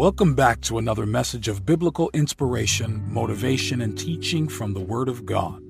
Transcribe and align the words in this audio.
Welcome 0.00 0.34
back 0.34 0.62
to 0.62 0.78
another 0.78 1.04
message 1.04 1.46
of 1.46 1.66
biblical 1.66 2.08
inspiration, 2.14 3.04
motivation, 3.12 3.82
and 3.82 3.98
teaching 3.98 4.48
from 4.48 4.72
the 4.72 4.80
Word 4.80 5.10
of 5.10 5.26
God. 5.26 5.62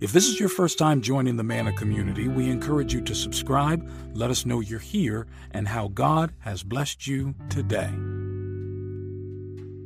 If 0.00 0.10
this 0.10 0.26
is 0.26 0.40
your 0.40 0.48
first 0.48 0.78
time 0.78 1.00
joining 1.00 1.36
the 1.36 1.44
Manna 1.44 1.72
community, 1.72 2.26
we 2.26 2.50
encourage 2.50 2.92
you 2.92 3.00
to 3.02 3.14
subscribe, 3.14 3.88
let 4.14 4.30
us 4.30 4.44
know 4.44 4.58
you're 4.58 4.80
here, 4.80 5.28
and 5.52 5.68
how 5.68 5.86
God 5.86 6.34
has 6.40 6.64
blessed 6.64 7.06
you 7.06 7.36
today. 7.50 7.88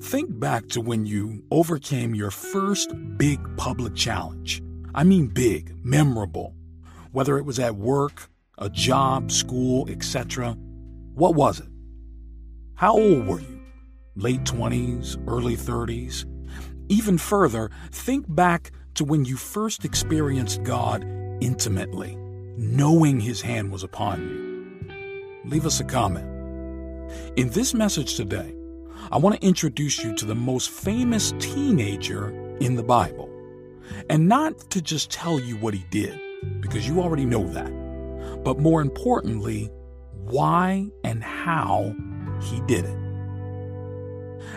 Think 0.09 0.41
back 0.41 0.69
to 0.69 0.81
when 0.81 1.05
you 1.05 1.45
overcame 1.51 2.15
your 2.15 2.31
first 2.31 2.95
big 3.19 3.59
public 3.59 3.95
challenge. 3.95 4.63
I 4.95 5.05
mean, 5.05 5.27
big, 5.27 5.77
memorable. 5.85 6.55
Whether 7.13 7.37
it 7.37 7.45
was 7.45 7.59
at 7.59 7.77
work, 7.77 8.31
a 8.57 8.71
job, 8.71 9.31
school, 9.31 9.87
etc. 9.91 10.53
What 11.13 11.35
was 11.35 11.61
it? 11.61 11.69
How 12.77 12.95
old 12.95 13.27
were 13.27 13.41
you? 13.41 13.56
Late 14.19 14.45
20s, 14.45 15.23
early 15.29 15.57
30s? 15.57 16.25
Even 16.89 17.19
further, 17.19 17.71
think 17.91 18.25
back 18.35 18.73
to 18.95 19.05
when 19.05 19.27
you 19.27 19.37
first 19.37 19.85
experienced 19.85 20.63
God 20.63 21.05
intimately, 21.43 22.17
knowing 22.57 23.21
His 23.21 23.43
hand 23.43 23.71
was 23.71 23.83
upon 23.83 24.23
you. 24.23 25.51
Leave 25.51 25.67
us 25.67 25.81
a 25.81 25.85
comment. 25.85 26.27
In 27.37 27.51
this 27.51 27.75
message 27.75 28.15
today, 28.15 28.55
I 29.13 29.19
want 29.19 29.39
to 29.39 29.47
introduce 29.47 30.03
you 30.03 30.17
to 30.17 30.25
the 30.25 30.35
most 30.35 30.71
famous 30.71 31.35
teenager 31.39 32.31
in 32.57 32.75
the 32.77 32.83
Bible. 32.83 33.29
And 34.09 34.29
not 34.29 34.59
to 34.71 34.81
just 34.81 35.11
tell 35.11 35.39
you 35.39 35.59
what 35.59 35.75
he 35.75 35.85
did, 35.91 36.19
because 36.63 36.89
you 36.89 37.03
already 37.03 37.27
know 37.27 37.47
that, 37.49 37.71
but 38.43 38.59
more 38.59 38.81
importantly, 38.81 39.71
why 40.13 40.89
and 41.05 41.23
how 41.23 41.95
he 42.41 42.63
did 42.63 42.87
it. 42.87 43.06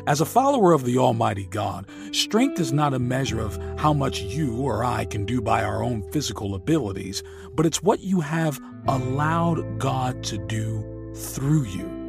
As 0.07 0.21
a 0.21 0.25
follower 0.25 0.73
of 0.73 0.85
the 0.85 0.97
Almighty 0.97 1.45
God, 1.45 1.89
strength 2.11 2.59
is 2.59 2.71
not 2.71 2.93
a 2.93 2.99
measure 2.99 3.39
of 3.39 3.57
how 3.77 3.93
much 3.93 4.21
you 4.21 4.55
or 4.57 4.83
I 4.83 5.05
can 5.05 5.25
do 5.25 5.41
by 5.41 5.63
our 5.63 5.83
own 5.83 6.09
physical 6.11 6.55
abilities, 6.55 7.21
but 7.53 7.65
it's 7.65 7.83
what 7.83 7.99
you 7.99 8.21
have 8.21 8.59
allowed 8.87 9.79
God 9.79 10.23
to 10.25 10.37
do 10.37 11.13
through 11.15 11.65
you. 11.65 11.99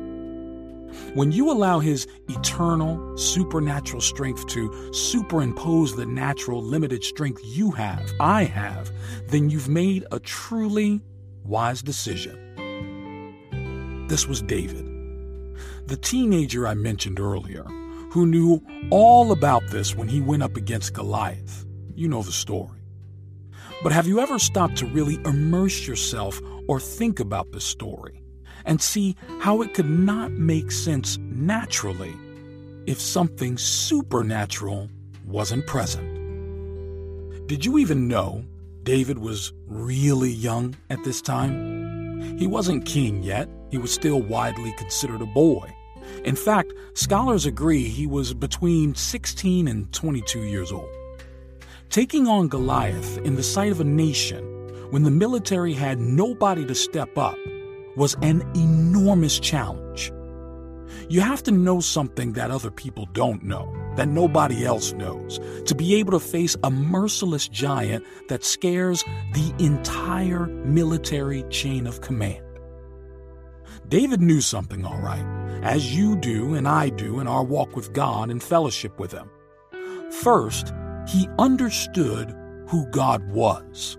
When 1.15 1.33
you 1.33 1.51
allow 1.51 1.81
His 1.81 2.07
eternal, 2.29 3.17
supernatural 3.17 4.01
strength 4.01 4.47
to 4.49 4.93
superimpose 4.93 5.97
the 5.97 6.07
natural, 6.07 6.63
limited 6.63 7.03
strength 7.03 7.41
you 7.45 7.73
have, 7.73 8.13
I 8.21 8.45
have, 8.45 8.91
then 9.27 9.51
you've 9.51 9.69
made 9.69 10.05
a 10.13 10.21
truly 10.21 11.01
wise 11.45 11.83
decision. 11.83 12.37
This 14.09 14.27
was 14.27 14.43
David, 14.43 14.87
the 15.87 15.97
teenager 15.97 16.67
I 16.67 16.75
mentioned 16.75 17.19
earlier, 17.21 17.65
who 18.11 18.27
knew 18.27 18.61
all 18.91 19.33
about 19.33 19.63
this 19.69 19.95
when 19.95 20.09
he 20.09 20.21
went 20.21 20.43
up 20.43 20.57
against 20.57 20.95
Goliath. 20.95 21.65
You 21.95 22.09
know 22.09 22.23
the 22.23 22.33
story. 22.33 22.79
But 23.83 23.93
have 23.93 24.07
you 24.07 24.21
ever 24.21 24.39
stopped 24.39 24.77
to 24.79 24.87
really 24.87 25.19
immerse 25.25 25.87
yourself 25.87 26.41
or 26.69 26.81
think 26.81 27.21
about 27.21 27.53
the 27.53 27.61
story? 27.61 28.21
and 28.65 28.81
see 28.81 29.17
how 29.41 29.63
it 29.63 29.75
could 29.75 29.89
not 29.89 30.33
make 30.33 30.71
sense 30.71 31.19
naturally 31.19 32.15
if 32.87 33.01
something 33.01 33.57
supernatural 33.59 34.89
wasn't 35.27 35.67
present. 35.67 36.09
Did 37.47 37.65
you 37.65 37.79
even 37.79 38.09
know 38.09 38.45
David 38.83 39.19
was 39.19 39.53
really 39.67 40.31
young 40.31 40.77
at 40.89 41.03
this 41.05 41.21
time? 41.21 42.39
He 42.39 42.47
wasn't 42.47 42.87
king 42.87 43.23
yet, 43.23 43.49
he 43.71 43.79
was 43.79 43.93
still 43.93 44.21
widely 44.21 44.73
considered 44.79 45.23
a 45.23 45.27
boy. 45.27 45.69
In 46.25 46.37
fact, 46.37 46.73
scholars 46.95 47.47
agree 47.47 47.85
he 47.85 48.07
was 48.07 48.35
between 48.35 48.95
16 48.95 49.69
and 49.69 49.93
22 49.93 50.41
years 50.41 50.73
old. 50.73 50.89
Taking 51.89 52.29
on 52.29 52.49
Goliath 52.49 53.19
in 53.19 53.35
the 53.35 53.43
sight 53.43 53.73
of 53.73 53.81
a 53.81 53.85
nation 53.85 54.45
when 54.91 55.03
the 55.03 55.11
military 55.11 55.73
had 55.73 55.99
nobody 55.99 56.65
to 56.67 56.75
step 56.75 57.17
up 57.17 57.37
was 57.97 58.17
an 58.23 58.43
enormous 58.55 59.39
challenge. 59.39 60.13
You 61.09 61.21
have 61.21 61.43
to 61.45 61.51
know 61.51 61.81
something 61.81 62.35
that 62.35 62.51
other 62.51 62.71
people 62.71 63.09
don't 63.13 63.43
know, 63.43 63.73
that 63.97 64.09
nobody 64.09 64.65
else 64.65 64.93
knows, 64.93 65.41
to 65.67 65.75
be 65.75 65.97
able 65.97 66.13
to 66.13 66.21
face 66.21 66.57
a 66.63 66.71
merciless 66.71 67.49
giant 67.49 68.05
that 68.29 68.45
scares 68.45 69.05
the 69.33 69.53
entire 69.59 70.47
military 70.47 71.43
chain 71.51 71.87
of 71.87 72.01
command. 72.01 72.45
David 73.89 74.21
knew 74.21 74.41
something, 74.41 74.85
all 74.85 75.01
right, 75.01 75.25
as 75.63 75.97
you 75.97 76.17
do 76.17 76.55
and 76.55 76.67
I 76.67 76.89
do 76.89 77.21
in 77.21 77.27
our 77.27 77.45
walk 77.45 77.77
with 77.77 77.93
God 77.93 78.31
and 78.31 78.43
fellowship 78.43 78.99
with 78.99 79.13
Him. 79.13 79.31
First, 80.11 80.73
he 81.09 81.29
understood 81.39 82.35
who 82.69 82.87
God 82.87 83.29
was. 83.31 83.97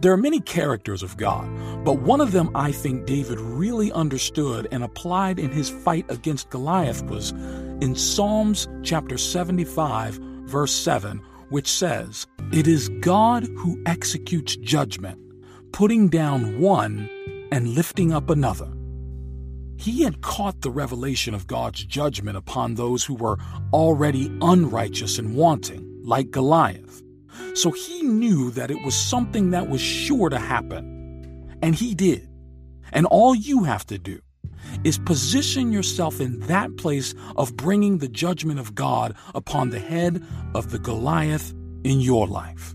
There 0.00 0.12
are 0.12 0.18
many 0.18 0.40
characters 0.40 1.02
of 1.02 1.16
God, 1.16 1.48
but 1.84 2.00
one 2.00 2.20
of 2.20 2.32
them 2.32 2.50
I 2.54 2.72
think 2.72 3.06
David 3.06 3.40
really 3.40 3.92
understood 3.92 4.68
and 4.70 4.82
applied 4.82 5.38
in 5.38 5.50
his 5.50 5.70
fight 5.70 6.04
against 6.10 6.50
Goliath 6.50 7.04
was 7.04 7.30
in 7.80 7.94
Psalms 7.94 8.68
chapter 8.82 9.16
75, 9.16 10.14
verse 10.44 10.72
7, 10.72 11.22
which 11.48 11.68
says, 11.68 12.26
It 12.52 12.66
is 12.66 12.88
God 13.00 13.44
who 13.56 13.80
executes 13.86 14.56
judgment, 14.56 15.20
putting 15.72 16.08
down 16.08 16.60
one 16.60 17.08
and 17.52 17.68
lifting 17.68 18.12
up 18.12 18.28
another. 18.30 18.75
He 19.78 20.02
had 20.02 20.22
caught 20.22 20.60
the 20.60 20.70
revelation 20.70 21.34
of 21.34 21.46
God's 21.46 21.84
judgment 21.84 22.36
upon 22.36 22.74
those 22.74 23.04
who 23.04 23.14
were 23.14 23.38
already 23.72 24.36
unrighteous 24.40 25.18
and 25.18 25.34
wanting, 25.36 26.00
like 26.02 26.30
Goliath. 26.30 27.02
So 27.54 27.70
he 27.70 28.02
knew 28.02 28.50
that 28.52 28.70
it 28.70 28.82
was 28.84 28.94
something 28.94 29.50
that 29.50 29.68
was 29.68 29.80
sure 29.80 30.28
to 30.28 30.38
happen. 30.38 31.58
And 31.62 31.74
he 31.74 31.94
did. 31.94 32.28
And 32.92 33.06
all 33.06 33.34
you 33.34 33.64
have 33.64 33.86
to 33.86 33.98
do 33.98 34.20
is 34.84 34.98
position 34.98 35.72
yourself 35.72 36.20
in 36.20 36.40
that 36.40 36.76
place 36.76 37.14
of 37.36 37.56
bringing 37.56 37.98
the 37.98 38.08
judgment 38.08 38.58
of 38.58 38.74
God 38.74 39.14
upon 39.34 39.70
the 39.70 39.78
head 39.78 40.22
of 40.54 40.70
the 40.70 40.78
Goliath 40.78 41.52
in 41.84 42.00
your 42.00 42.26
life. 42.26 42.74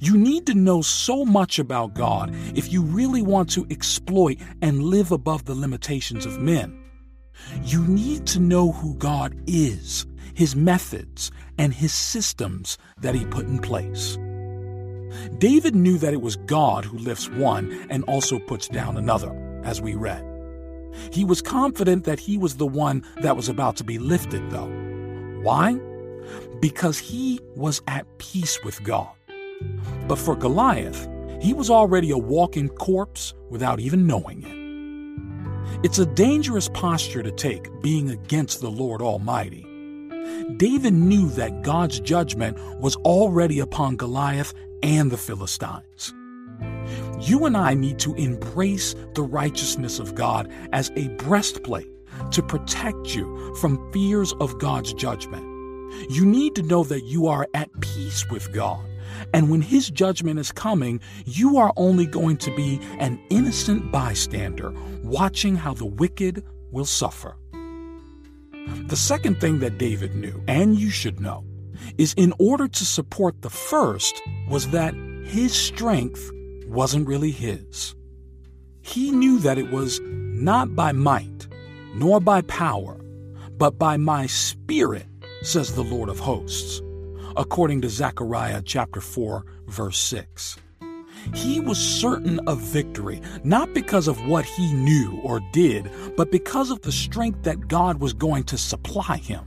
You 0.00 0.16
need 0.16 0.46
to 0.46 0.54
know 0.54 0.82
so 0.82 1.24
much 1.24 1.58
about 1.58 1.94
God 1.94 2.34
if 2.54 2.72
you 2.72 2.82
really 2.82 3.22
want 3.22 3.50
to 3.50 3.66
exploit 3.70 4.38
and 4.62 4.82
live 4.82 5.12
above 5.12 5.44
the 5.44 5.54
limitations 5.54 6.26
of 6.26 6.40
men. 6.40 6.80
You 7.62 7.86
need 7.86 8.26
to 8.28 8.40
know 8.40 8.72
who 8.72 8.94
God 8.94 9.34
is 9.46 10.06
his 10.34 10.56
methods, 10.56 11.30
and 11.58 11.72
his 11.72 11.92
systems 11.92 12.76
that 13.00 13.14
he 13.14 13.24
put 13.24 13.46
in 13.46 13.58
place. 13.60 14.18
David 15.38 15.74
knew 15.74 15.96
that 15.98 16.12
it 16.12 16.20
was 16.20 16.36
God 16.36 16.84
who 16.84 16.98
lifts 16.98 17.30
one 17.30 17.86
and 17.88 18.04
also 18.04 18.38
puts 18.40 18.68
down 18.68 18.96
another, 18.96 19.32
as 19.64 19.80
we 19.80 19.94
read. 19.94 20.24
He 21.12 21.24
was 21.24 21.40
confident 21.40 22.04
that 22.04 22.18
he 22.18 22.36
was 22.36 22.56
the 22.56 22.66
one 22.66 23.04
that 23.22 23.36
was 23.36 23.48
about 23.48 23.76
to 23.76 23.84
be 23.84 23.98
lifted, 23.98 24.50
though. 24.50 24.70
Why? 25.42 25.78
Because 26.60 26.98
he 26.98 27.40
was 27.54 27.80
at 27.86 28.06
peace 28.18 28.62
with 28.64 28.82
God. 28.82 29.10
But 30.06 30.18
for 30.18 30.36
Goliath, 30.36 31.08
he 31.40 31.52
was 31.52 31.70
already 31.70 32.10
a 32.10 32.18
walking 32.18 32.68
corpse 32.68 33.34
without 33.50 33.80
even 33.80 34.06
knowing 34.06 34.42
it. 34.42 34.64
It's 35.84 35.98
a 35.98 36.06
dangerous 36.06 36.68
posture 36.68 37.22
to 37.22 37.30
take, 37.30 37.68
being 37.82 38.10
against 38.10 38.60
the 38.60 38.70
Lord 38.70 39.02
Almighty. 39.02 39.66
David 40.56 40.94
knew 40.94 41.28
that 41.30 41.62
God's 41.62 42.00
judgment 42.00 42.58
was 42.80 42.96
already 42.96 43.60
upon 43.60 43.96
Goliath 43.96 44.54
and 44.82 45.10
the 45.10 45.18
Philistines. 45.18 46.14
You 47.20 47.44
and 47.46 47.56
I 47.56 47.74
need 47.74 47.98
to 48.00 48.14
embrace 48.14 48.94
the 49.14 49.22
righteousness 49.22 49.98
of 49.98 50.14
God 50.14 50.50
as 50.72 50.90
a 50.96 51.08
breastplate 51.16 51.88
to 52.30 52.42
protect 52.42 53.14
you 53.14 53.54
from 53.56 53.92
fears 53.92 54.32
of 54.40 54.58
God's 54.58 54.92
judgment. 54.94 55.44
You 56.10 56.24
need 56.24 56.54
to 56.56 56.62
know 56.62 56.84
that 56.84 57.04
you 57.04 57.26
are 57.26 57.46
at 57.54 57.70
peace 57.80 58.28
with 58.30 58.52
God. 58.52 58.84
And 59.32 59.50
when 59.50 59.62
His 59.62 59.90
judgment 59.90 60.38
is 60.38 60.52
coming, 60.52 61.00
you 61.24 61.58
are 61.58 61.72
only 61.76 62.06
going 62.06 62.36
to 62.38 62.54
be 62.54 62.80
an 62.98 63.20
innocent 63.30 63.90
bystander 63.90 64.72
watching 65.02 65.56
how 65.56 65.74
the 65.74 65.86
wicked 65.86 66.44
will 66.70 66.84
suffer. 66.84 67.36
The 68.86 68.96
second 68.96 69.40
thing 69.40 69.58
that 69.58 69.78
David 69.78 70.14
knew, 70.14 70.42
and 70.48 70.78
you 70.78 70.90
should 70.90 71.20
know, 71.20 71.44
is 71.98 72.14
in 72.14 72.32
order 72.38 72.66
to 72.66 72.84
support 72.84 73.42
the 73.42 73.50
first, 73.50 74.20
was 74.48 74.70
that 74.70 74.94
his 75.24 75.54
strength 75.54 76.30
wasn't 76.66 77.06
really 77.06 77.30
his. 77.30 77.94
He 78.82 79.10
knew 79.10 79.38
that 79.40 79.58
it 79.58 79.70
was 79.70 80.00
not 80.02 80.74
by 80.74 80.92
might, 80.92 81.46
nor 81.94 82.20
by 82.20 82.42
power, 82.42 83.00
but 83.56 83.78
by 83.78 83.96
my 83.96 84.26
spirit, 84.26 85.06
says 85.42 85.74
the 85.74 85.84
Lord 85.84 86.08
of 86.08 86.18
hosts, 86.18 86.80
according 87.36 87.80
to 87.82 87.88
Zechariah 87.88 88.62
chapter 88.64 89.00
4, 89.00 89.44
verse 89.66 89.98
6. 89.98 90.56
He 91.34 91.60
was 91.60 91.78
certain 91.78 92.40
of 92.46 92.60
victory, 92.60 93.20
not 93.44 93.72
because 93.72 94.08
of 94.08 94.26
what 94.26 94.44
he 94.44 94.72
knew 94.74 95.20
or 95.22 95.40
did, 95.52 95.90
but 96.16 96.30
because 96.30 96.70
of 96.70 96.82
the 96.82 96.92
strength 96.92 97.42
that 97.44 97.68
God 97.68 98.00
was 98.00 98.12
going 98.12 98.44
to 98.44 98.58
supply 98.58 99.16
him. 99.16 99.46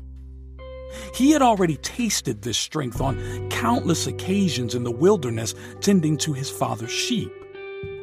He 1.14 1.32
had 1.32 1.42
already 1.42 1.78
tasted 1.78 2.42
this 2.42 2.58
strength 2.58 3.02
on 3.02 3.50
countless 3.50 4.08
occasions 4.08 4.74
in 4.74 4.84
the 4.84 4.92
wilderness 4.92 5.54
tending 5.82 6.18
to 6.18 6.34
his 6.34 6.50
father's 6.50 6.92
sheep. 6.92 7.32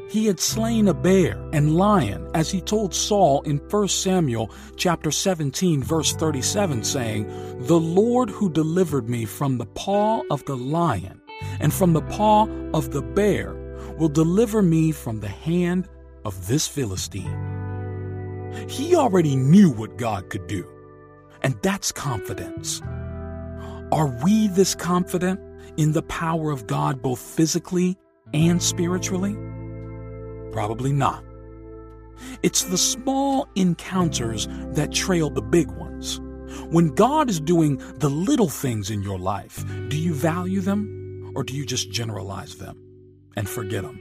He 0.08 0.26
had 0.26 0.38
slain 0.38 0.86
a 0.86 0.94
bear 0.94 1.42
and 1.52 1.76
lion, 1.76 2.28
as 2.34 2.50
he 2.50 2.60
told 2.60 2.94
Saul 2.94 3.40
in 3.42 3.58
1 3.58 3.88
Samuel 3.88 4.50
chapter 4.76 5.10
17 5.10 5.82
verse 5.82 6.12
37 6.12 6.84
saying, 6.84 7.26
"The 7.66 7.80
Lord 7.80 8.30
who 8.30 8.50
delivered 8.50 9.08
me 9.08 9.24
from 9.24 9.58
the 9.58 9.66
paw 9.66 10.22
of 10.30 10.44
the 10.44 10.56
lion 10.56 11.20
and 11.58 11.72
from 11.72 11.94
the 11.94 12.02
paw 12.02 12.46
of 12.72 12.90
the 12.90 13.02
bear 13.02 13.56
will 13.98 14.08
deliver 14.08 14.62
me 14.62 14.92
from 14.92 15.20
the 15.20 15.28
hand 15.28 15.88
of 16.24 16.48
this 16.48 16.66
Philistine." 16.68 17.38
He 18.68 18.94
already 18.94 19.34
knew 19.34 19.70
what 19.70 19.98
God 19.98 20.30
could 20.30 20.46
do, 20.46 20.64
and 21.42 21.56
that's 21.62 21.90
confidence. 21.90 22.80
Are 23.90 24.16
we 24.22 24.48
this 24.48 24.74
confident 24.74 25.40
in 25.76 25.92
the 25.92 26.02
power 26.02 26.50
of 26.50 26.66
God 26.66 27.02
both 27.02 27.18
physically 27.18 27.96
and 28.32 28.62
spiritually? 28.62 29.36
Probably 30.54 30.92
not. 30.92 31.24
It's 32.44 32.62
the 32.62 32.78
small 32.78 33.48
encounters 33.56 34.46
that 34.74 34.92
trail 34.92 35.28
the 35.28 35.42
big 35.42 35.68
ones. 35.72 36.20
When 36.70 36.94
God 36.94 37.28
is 37.28 37.40
doing 37.40 37.82
the 37.96 38.08
little 38.08 38.48
things 38.48 38.88
in 38.88 39.02
your 39.02 39.18
life, 39.18 39.64
do 39.88 39.98
you 39.98 40.14
value 40.14 40.60
them 40.60 41.32
or 41.34 41.42
do 41.42 41.56
you 41.56 41.66
just 41.66 41.90
generalize 41.90 42.54
them 42.54 42.80
and 43.36 43.48
forget 43.48 43.82
them? 43.82 43.98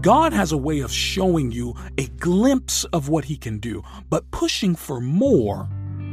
God 0.00 0.32
has 0.32 0.52
a 0.52 0.56
way 0.56 0.78
of 0.78 0.92
showing 0.92 1.50
you 1.50 1.74
a 1.98 2.06
glimpse 2.06 2.84
of 2.84 3.08
what 3.08 3.24
He 3.24 3.36
can 3.36 3.58
do, 3.58 3.82
but 4.08 4.30
pushing 4.30 4.76
for 4.76 5.00
more 5.00 5.68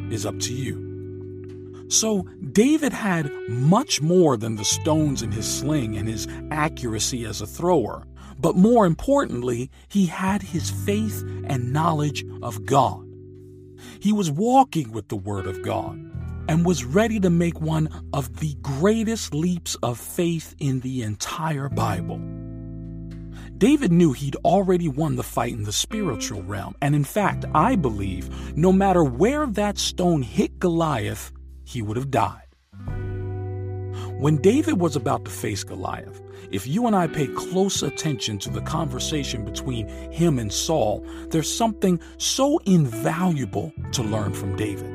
is 0.09 0.25
up 0.25 0.39
to 0.39 0.53
you. 0.53 1.85
So, 1.89 2.23
David 2.51 2.93
had 2.93 3.31
much 3.47 4.01
more 4.01 4.37
than 4.37 4.55
the 4.55 4.65
stones 4.65 5.21
in 5.21 5.31
his 5.31 5.45
sling 5.45 5.97
and 5.97 6.07
his 6.07 6.27
accuracy 6.49 7.23
as 7.25 7.41
a 7.41 7.45
thrower. 7.45 8.07
But 8.39 8.55
more 8.55 8.85
importantly, 8.85 9.69
he 9.87 10.05
had 10.05 10.41
his 10.41 10.69
faith 10.69 11.23
and 11.45 11.73
knowledge 11.73 12.25
of 12.41 12.65
God. 12.65 13.07
He 13.99 14.11
was 14.11 14.31
walking 14.31 14.91
with 14.91 15.07
the 15.07 15.15
Word 15.15 15.47
of 15.47 15.61
God 15.61 15.99
and 16.47 16.65
was 16.65 16.83
ready 16.83 17.19
to 17.19 17.29
make 17.29 17.61
one 17.61 17.89
of 18.11 18.39
the 18.39 18.55
greatest 18.61 19.33
leaps 19.33 19.75
of 19.75 19.97
faith 19.97 20.55
in 20.59 20.81
the 20.81 21.01
entire 21.01 21.69
Bible. 21.69 22.19
David 23.57 23.91
knew 23.91 24.11
he'd 24.11 24.35
already 24.43 24.89
won 24.89 25.15
the 25.15 25.23
fight 25.23 25.53
in 25.53 25.63
the 25.63 25.71
spiritual 25.71 26.43
realm, 26.43 26.75
and 26.81 26.95
in 26.95 27.05
fact, 27.05 27.45
I 27.55 27.75
believe 27.75 28.57
no 28.57 28.73
matter 28.73 29.03
where 29.03 29.45
that 29.47 29.77
stone 29.77 30.21
hit 30.21 30.59
Goliath, 30.59 31.31
he 31.63 31.81
would 31.81 31.95
have 31.95 32.11
died. 32.11 32.42
When 34.23 34.37
David 34.37 34.79
was 34.79 34.95
about 34.95 35.25
to 35.25 35.31
face 35.31 35.65
Goliath, 35.65 36.21
if 36.49 36.65
you 36.65 36.87
and 36.87 36.95
I 36.95 37.07
pay 37.07 37.27
close 37.27 37.83
attention 37.83 38.37
to 38.39 38.49
the 38.49 38.61
conversation 38.61 39.43
between 39.43 39.89
him 40.13 40.39
and 40.39 40.49
Saul, 40.49 41.05
there's 41.27 41.53
something 41.53 41.99
so 42.19 42.57
invaluable 42.59 43.73
to 43.91 44.01
learn 44.01 44.31
from 44.31 44.55
David. 44.55 44.89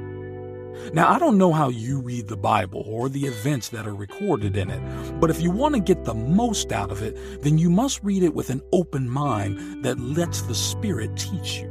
Now, 0.95 1.13
I 1.13 1.19
don't 1.19 1.37
know 1.37 1.53
how 1.53 1.69
you 1.69 2.01
read 2.01 2.27
the 2.27 2.39
Bible 2.39 2.83
or 2.87 3.11
the 3.11 3.27
events 3.27 3.69
that 3.69 3.87
are 3.87 3.95
recorded 3.95 4.57
in 4.57 4.71
it, 4.71 5.21
but 5.21 5.29
if 5.29 5.43
you 5.43 5.51
want 5.51 5.75
to 5.75 5.83
get 5.83 6.07
the 6.07 6.15
most 6.15 6.73
out 6.73 6.91
of 6.91 7.03
it, 7.03 7.43
then 7.43 7.59
you 7.59 7.69
must 7.69 8.03
read 8.03 8.23
it 8.23 8.33
with 8.33 8.49
an 8.49 8.63
open 8.73 9.07
mind 9.11 9.85
that 9.85 10.01
lets 10.01 10.41
the 10.41 10.55
Spirit 10.55 11.15
teach 11.19 11.59
you. 11.59 11.69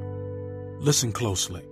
Listen 0.78 1.12
closely. 1.12 1.66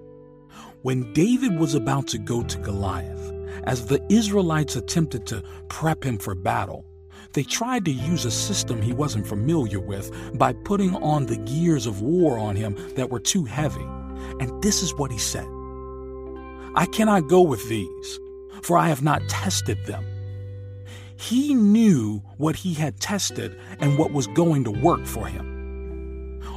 When 0.81 1.13
David 1.13 1.59
was 1.59 1.75
about 1.75 2.07
to 2.07 2.17
go 2.17 2.41
to 2.41 2.57
Goliath, 2.57 3.34
as 3.63 3.87
the 3.87 4.03
Israelites 4.09 4.75
attempted 4.75 5.25
to 5.27 5.43
prep 5.69 6.03
him 6.03 6.17
for 6.17 6.35
battle, 6.35 6.85
they 7.33 7.43
tried 7.43 7.85
to 7.85 7.91
use 7.91 8.25
a 8.25 8.31
system 8.31 8.81
he 8.81 8.93
wasn't 8.93 9.27
familiar 9.27 9.79
with 9.79 10.11
by 10.37 10.53
putting 10.53 10.95
on 10.95 11.25
the 11.25 11.37
gears 11.37 11.85
of 11.85 12.01
war 12.01 12.37
on 12.37 12.55
him 12.55 12.77
that 12.95 13.09
were 13.09 13.19
too 13.19 13.45
heavy. 13.45 13.85
And 14.39 14.61
this 14.61 14.81
is 14.81 14.93
what 14.95 15.11
he 15.11 15.17
said 15.17 15.47
I 16.75 16.85
cannot 16.91 17.29
go 17.29 17.41
with 17.41 17.67
these, 17.69 18.19
for 18.61 18.77
I 18.77 18.87
have 18.89 19.01
not 19.01 19.27
tested 19.29 19.85
them. 19.85 20.05
He 21.17 21.53
knew 21.53 22.21
what 22.37 22.55
he 22.55 22.73
had 22.73 22.99
tested 22.99 23.57
and 23.79 23.97
what 23.97 24.11
was 24.11 24.27
going 24.27 24.65
to 24.65 24.71
work 24.71 25.05
for 25.05 25.25
him. 25.27 25.54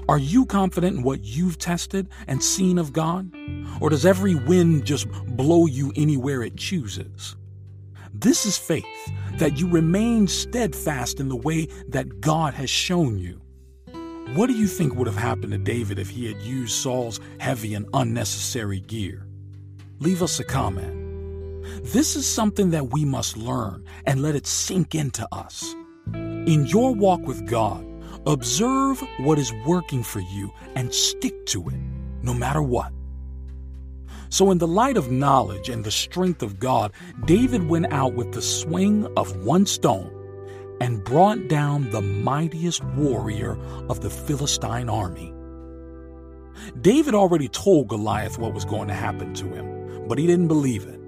Are 0.08 0.18
you 0.18 0.46
confident 0.46 0.96
in 0.96 1.02
what 1.02 1.22
you've 1.22 1.58
tested 1.58 2.08
and 2.26 2.42
seen 2.42 2.78
of 2.78 2.94
God? 2.94 3.30
Or 3.78 3.90
does 3.90 4.06
every 4.06 4.34
wind 4.34 4.86
just 4.86 5.06
blow 5.26 5.66
you 5.66 5.92
anywhere 5.96 6.42
it 6.42 6.56
chooses? 6.56 7.36
This 8.14 8.46
is 8.46 8.56
faith, 8.56 8.86
that 9.34 9.58
you 9.58 9.68
remain 9.68 10.26
steadfast 10.26 11.20
in 11.20 11.28
the 11.28 11.36
way 11.36 11.68
that 11.88 12.22
God 12.22 12.54
has 12.54 12.70
shown 12.70 13.18
you. 13.18 13.42
What 14.34 14.46
do 14.46 14.54
you 14.54 14.66
think 14.66 14.94
would 14.94 15.06
have 15.06 15.16
happened 15.16 15.52
to 15.52 15.58
David 15.58 15.98
if 15.98 16.08
he 16.08 16.26
had 16.26 16.40
used 16.40 16.72
Saul's 16.72 17.20
heavy 17.38 17.74
and 17.74 17.86
unnecessary 17.92 18.80
gear? 18.80 19.26
Leave 20.00 20.22
us 20.22 20.40
a 20.40 20.44
comment. 20.44 21.62
This 21.84 22.16
is 22.16 22.26
something 22.26 22.70
that 22.70 22.92
we 22.92 23.04
must 23.04 23.36
learn 23.36 23.84
and 24.06 24.22
let 24.22 24.34
it 24.34 24.46
sink 24.46 24.94
into 24.94 25.28
us. 25.32 25.74
In 26.14 26.64
your 26.66 26.94
walk 26.94 27.20
with 27.26 27.46
God, 27.46 27.84
observe 28.26 29.02
what 29.18 29.38
is 29.38 29.52
working 29.66 30.02
for 30.02 30.20
you 30.20 30.52
and 30.74 30.92
stick 30.92 31.46
to 31.46 31.68
it, 31.68 31.78
no 32.22 32.34
matter 32.34 32.62
what. 32.62 32.92
So, 34.30 34.50
in 34.50 34.58
the 34.58 34.68
light 34.68 34.96
of 34.96 35.10
knowledge 35.10 35.68
and 35.68 35.84
the 35.84 35.90
strength 35.90 36.42
of 36.42 36.58
God, 36.58 36.92
David 37.24 37.68
went 37.68 37.92
out 37.92 38.12
with 38.12 38.32
the 38.32 38.42
swing 38.42 39.06
of 39.16 39.44
one 39.44 39.64
stone 39.64 40.12
and 40.80 41.02
brought 41.02 41.48
down 41.48 41.90
the 41.90 42.02
mightiest 42.02 42.84
warrior 42.84 43.58
of 43.88 44.00
the 44.00 44.10
Philistine 44.10 44.88
army. 44.88 45.32
David 46.80 47.14
already 47.14 47.48
told 47.48 47.88
Goliath 47.88 48.38
what 48.38 48.52
was 48.52 48.64
going 48.64 48.88
to 48.88 48.94
happen 48.94 49.32
to 49.34 49.46
him, 49.46 50.06
but 50.08 50.18
he 50.18 50.26
didn't 50.26 50.48
believe 50.48 50.84
it. 50.84 51.00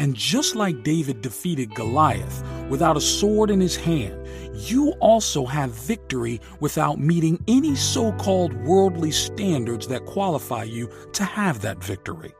And 0.00 0.16
just 0.16 0.56
like 0.56 0.82
David 0.82 1.20
defeated 1.20 1.74
Goliath 1.74 2.42
without 2.70 2.96
a 2.96 3.02
sword 3.02 3.50
in 3.50 3.60
his 3.60 3.76
hand, 3.76 4.26
you 4.54 4.92
also 4.92 5.44
have 5.44 5.72
victory 5.72 6.40
without 6.58 6.98
meeting 6.98 7.38
any 7.46 7.76
so 7.76 8.10
called 8.12 8.54
worldly 8.64 9.10
standards 9.10 9.86
that 9.88 10.06
qualify 10.06 10.62
you 10.62 10.88
to 11.12 11.22
have 11.22 11.60
that 11.60 11.84
victory. 11.84 12.32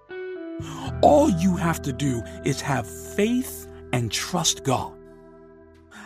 All 1.02 1.28
you 1.28 1.54
have 1.54 1.82
to 1.82 1.92
do 1.92 2.22
is 2.46 2.62
have 2.62 2.88
faith 3.14 3.68
and 3.92 4.10
trust 4.10 4.64
God. 4.64 4.99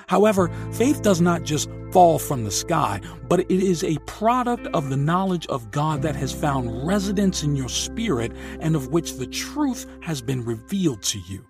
However, 0.06 0.50
faith 0.72 1.02
does 1.02 1.20
not 1.20 1.42
just 1.42 1.68
fall 1.92 2.18
from 2.18 2.44
the 2.44 2.50
sky, 2.50 3.00
but 3.28 3.40
it 3.40 3.50
is 3.50 3.84
a 3.84 3.98
product 4.06 4.66
of 4.68 4.90
the 4.90 4.96
knowledge 4.96 5.46
of 5.46 5.70
God 5.70 6.02
that 6.02 6.16
has 6.16 6.32
found 6.32 6.86
residence 6.86 7.42
in 7.42 7.56
your 7.56 7.68
spirit 7.68 8.32
and 8.60 8.74
of 8.74 8.88
which 8.88 9.14
the 9.14 9.26
truth 9.26 9.86
has 10.02 10.20
been 10.20 10.44
revealed 10.44 11.02
to 11.04 11.18
you. 11.20 11.44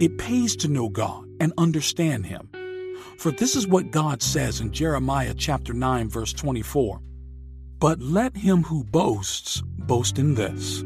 It 0.00 0.18
pays 0.18 0.56
to 0.56 0.68
know 0.68 0.88
God 0.88 1.24
and 1.40 1.52
understand 1.56 2.26
Him. 2.26 2.50
For 3.18 3.30
this 3.30 3.56
is 3.56 3.66
what 3.66 3.90
God 3.90 4.22
says 4.22 4.60
in 4.60 4.72
Jeremiah 4.72 5.34
chapter 5.34 5.72
9 5.72 6.08
verse 6.10 6.32
24. 6.32 7.00
But 7.78 8.00
let 8.00 8.36
him 8.36 8.62
who 8.62 8.84
boasts 8.84 9.62
boast 9.66 10.18
in 10.18 10.34
this, 10.34 10.82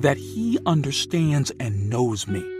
that 0.00 0.16
he 0.16 0.58
understands 0.66 1.50
and 1.58 1.90
knows 1.90 2.28
me 2.28 2.57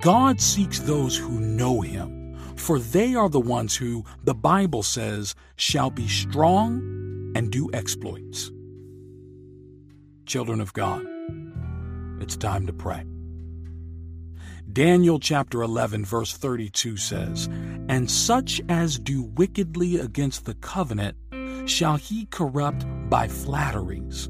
God 0.00 0.40
seeks 0.40 0.80
those 0.80 1.16
who 1.16 1.40
know 1.40 1.80
him, 1.80 2.36
for 2.56 2.78
they 2.78 3.14
are 3.14 3.28
the 3.28 3.40
ones 3.40 3.76
who, 3.76 4.04
the 4.22 4.34
Bible 4.34 4.82
says, 4.82 5.34
shall 5.56 5.90
be 5.90 6.08
strong 6.08 7.32
and 7.34 7.50
do 7.50 7.70
exploits. 7.72 8.50
Children 10.26 10.60
of 10.60 10.72
God, 10.72 11.04
it's 12.20 12.36
time 12.36 12.66
to 12.66 12.72
pray. 12.72 13.04
Daniel 14.72 15.20
chapter 15.20 15.62
11, 15.62 16.04
verse 16.04 16.32
32 16.36 16.96
says, 16.96 17.48
And 17.88 18.10
such 18.10 18.60
as 18.68 18.98
do 18.98 19.22
wickedly 19.22 19.98
against 19.98 20.46
the 20.46 20.54
covenant 20.54 21.16
shall 21.66 21.96
he 21.96 22.26
corrupt 22.26 22.84
by 23.08 23.28
flatteries. 23.28 24.28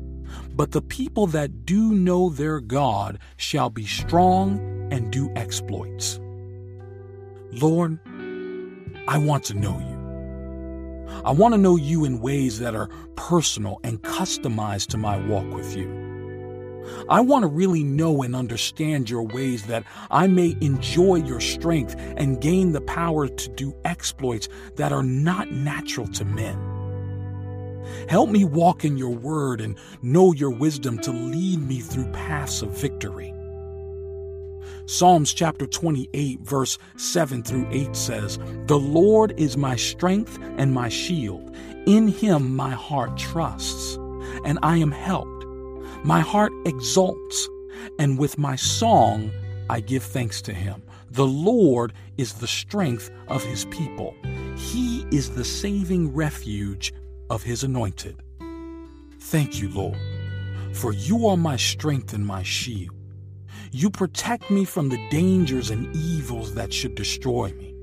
But 0.50 0.73
the 0.73 0.83
people 0.83 1.26
that 1.28 1.64
do 1.64 1.94
know 1.94 2.28
their 2.28 2.61
God 2.61 3.18
shall 3.37 3.71
be 3.71 3.87
strong 3.87 4.74
and 4.91 5.11
do 5.11 5.31
exploits. 5.37 6.21
Lord, 7.53 7.99
I 9.07 9.19
want 9.19 9.45
to 9.45 9.55
know 9.55 9.79
you. 9.79 9.95
I 11.25 11.31
want 11.31 11.55
to 11.55 11.59
know 11.59 11.76
you 11.76 12.05
in 12.05 12.21
ways 12.21 12.59
that 12.59 12.75
are 12.75 12.88
personal 13.17 13.81
and 13.85 14.03
customized 14.03 14.88
to 14.88 14.99
my 14.99 15.19
walk 15.26 15.53
with 15.53 15.76
you. 15.76 16.05
I 17.09 17.21
want 17.21 17.43
to 17.43 17.49
really 17.49 17.85
know 17.85 18.23
and 18.23 18.37
understand 18.37 19.09
your 19.09 19.23
ways 19.23 19.64
that 19.67 19.85
I 20.11 20.26
may 20.26 20.57
enjoy 20.61 21.17
your 21.17 21.41
strength 21.41 21.97
and 22.17 22.41
gain 22.41 22.73
the 22.73 22.81
power 22.81 23.29
to 23.29 23.49
do 23.50 23.75
exploits 23.85 24.49
that 24.76 24.93
are 24.93 25.03
not 25.03 25.50
natural 25.50 26.07
to 26.09 26.25
men. 26.25 26.59
Help 28.09 28.31
me 28.31 28.45
walk 28.45 28.85
in 28.85 28.97
your 28.97 29.14
word 29.14 29.61
and 29.61 29.79
know 30.03 30.33
your 30.33 30.50
wisdom 30.50 30.99
to 31.00 31.11
lead 31.11 31.61
me 31.61 31.81
through 31.81 32.11
paths 32.12 32.62
of 32.62 32.71
victory. 32.71 33.34
Psalms 34.87 35.33
chapter 35.33 35.67
28, 35.67 36.41
verse 36.41 36.76
7 36.97 37.43
through 37.43 37.67
8 37.71 37.97
says, 37.97 38.38
The 38.67 38.79
Lord 38.79 39.33
is 39.38 39.57
my 39.57 39.76
strength 39.76 40.38
and 40.59 40.75
my 40.75 40.91
shield. 40.91 41.57
In 41.87 42.07
him 42.07 42.55
my 42.55 42.71
heart 42.71 43.17
trusts, 43.17 43.97
and 44.45 44.59
I 44.62 44.76
am 44.76 44.91
helped. 44.91 45.47
My 46.05 46.21
heart 46.21 46.53
exults, 46.67 47.49
and 47.99 48.19
with 48.19 48.37
my 48.37 48.57
song 48.57 49.31
I 49.71 49.81
give 49.81 50.03
thanks 50.03 50.43
to 50.43 50.53
him. 50.53 50.83
The 51.11 51.26
Lord 51.26 51.95
is 52.19 52.35
the 52.35 52.47
strength 52.47 53.11
of 53.29 53.43
his 53.43 53.64
people. 53.67 54.14
He 54.57 55.07
is 55.11 55.31
the 55.31 55.45
saving 55.45 56.14
refuge 56.14 56.93
of 57.31 57.43
his 57.43 57.64
anointed. 57.64 58.17
Thank 59.19 59.62
you, 59.62 59.71
Lord, 59.71 59.99
for 60.75 60.93
you 60.93 61.26
are 61.29 61.38
my 61.38 61.57
strength 61.57 62.12
and 62.12 62.26
my 62.26 62.43
shield. 62.43 62.94
You 63.76 63.90
protect 63.90 64.52
me 64.52 64.64
from 64.64 64.88
the 64.88 65.04
dangers 65.11 65.71
and 65.71 65.93
evils 65.97 66.54
that 66.54 66.73
should 66.73 66.95
destroy 66.95 67.52
me. 67.54 67.75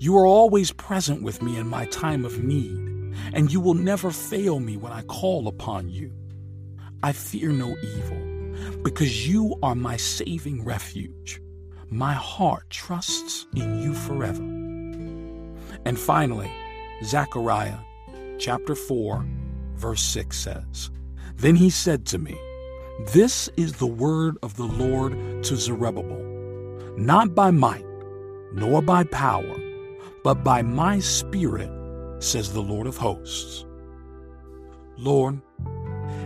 You 0.00 0.16
are 0.16 0.26
always 0.26 0.72
present 0.72 1.22
with 1.22 1.40
me 1.40 1.56
in 1.56 1.68
my 1.68 1.84
time 1.86 2.24
of 2.24 2.42
need, 2.42 3.14
and 3.32 3.52
you 3.52 3.60
will 3.60 3.74
never 3.74 4.10
fail 4.10 4.58
me 4.58 4.76
when 4.76 4.90
I 4.90 5.02
call 5.02 5.46
upon 5.46 5.88
you. 5.88 6.10
I 7.04 7.12
fear 7.12 7.50
no 7.50 7.76
evil, 7.80 8.82
because 8.82 9.28
you 9.28 9.54
are 9.62 9.76
my 9.76 9.96
saving 9.96 10.64
refuge. 10.64 11.40
My 11.90 12.14
heart 12.14 12.68
trusts 12.70 13.46
in 13.54 13.80
you 13.80 13.94
forever. 13.94 14.42
And 15.84 15.96
finally, 15.96 16.50
Zechariah 17.04 17.78
chapter 18.40 18.74
4, 18.74 19.24
verse 19.76 20.02
6 20.02 20.36
says, 20.36 20.90
Then 21.36 21.54
he 21.54 21.70
said 21.70 22.04
to 22.06 22.18
me, 22.18 22.36
this 23.00 23.48
is 23.56 23.72
the 23.74 23.86
word 23.86 24.36
of 24.42 24.56
the 24.56 24.64
Lord 24.64 25.42
to 25.42 25.56
Zerubbabel, 25.56 26.22
not 26.96 27.34
by 27.34 27.50
might, 27.50 27.84
nor 28.52 28.80
by 28.82 29.02
power, 29.04 29.56
but 30.22 30.44
by 30.44 30.62
my 30.62 31.00
spirit, 31.00 31.70
says 32.20 32.52
the 32.52 32.62
Lord 32.62 32.86
of 32.86 32.96
hosts. 32.96 33.66
Lord, 34.96 35.40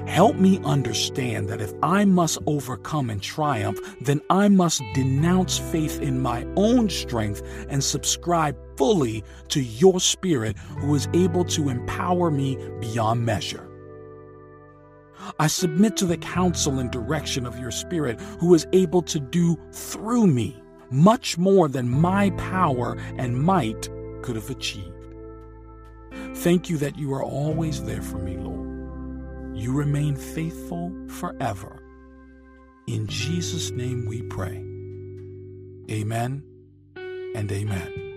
help 0.07 0.37
me 0.37 0.61
understand 0.63 1.49
that 1.49 1.63
if 1.63 1.73
I 1.83 2.05
must 2.05 2.39
overcome 2.47 3.09
and 3.09 3.23
triumph, 3.23 3.79
then 4.03 4.21
I 4.29 4.49
must 4.49 4.83
denounce 4.95 5.59
faith 5.59 6.03
in 6.03 6.21
my 6.21 6.47
own 6.55 6.91
strength 6.91 7.43
and 7.71 7.83
subscribe 7.83 8.57
fully 8.77 9.25
to 9.49 9.63
your 9.63 10.01
Spirit, 10.01 10.59
who 10.81 10.95
is 10.95 11.09
able 11.15 11.45
to 11.47 11.71
empower 11.71 12.31
me 12.31 12.59
beyond 12.79 13.25
measure. 13.25 13.68
I 15.39 15.47
submit 15.47 15.97
to 15.99 16.07
the 16.07 16.17
counsel 16.19 16.79
and 16.79 16.91
direction 16.91 17.47
of 17.47 17.59
your 17.59 17.71
Spirit, 17.71 18.21
who 18.41 18.55
is 18.55 18.67
able 18.73 19.03
to 19.03 19.19
do 19.19 19.59
through 19.73 20.27
me 20.27 20.61
much 20.91 21.37
more 21.39 21.69
than 21.69 21.89
my 21.89 22.31
power 22.31 22.97
and 23.19 23.41
might 23.41 23.89
could 24.23 24.37
have 24.37 24.51
achieved. 24.51 24.95
Thank 26.37 26.71
you 26.71 26.79
that 26.79 26.99
you 26.99 27.13
are 27.15 27.23
always 27.23 27.83
there 27.85 28.03
for 28.03 28.19
me, 28.19 28.37
Lord. 28.37 29.57
You 29.57 29.73
remain 29.73 30.17
faithful 30.17 30.93
forever. 31.09 31.83
In 32.87 33.07
Jesus' 33.07 33.71
name 33.71 34.07
we 34.07 34.23
pray. 34.23 34.65
Amen 35.91 36.43
and 37.35 37.51
amen. 37.53 38.08